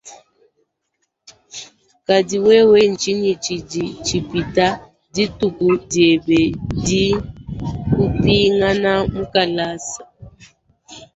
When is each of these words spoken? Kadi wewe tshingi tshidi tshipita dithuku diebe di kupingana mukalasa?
Kadi 2.07 2.35
wewe 2.47 2.79
tshingi 2.99 3.33
tshidi 3.43 3.83
tshipita 4.05 4.65
dithuku 5.13 5.67
diebe 5.91 6.41
di 6.85 7.03
kupingana 7.93 8.93
mukalasa? 9.15 10.01